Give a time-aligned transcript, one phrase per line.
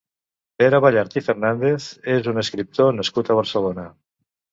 [0.61, 3.87] Pere Ballart i Fernández és un escriptor nascut a Barcelona.